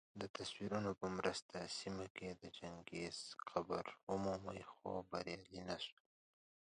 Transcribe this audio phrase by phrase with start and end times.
[0.21, 3.17] دتصویرونو په مرسته سیمه کي د چنګیز
[3.49, 6.01] قبر ومومي خو بریالي نه سول